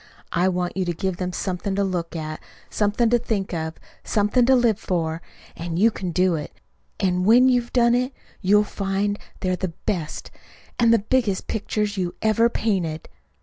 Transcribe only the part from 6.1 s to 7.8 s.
it. And when you have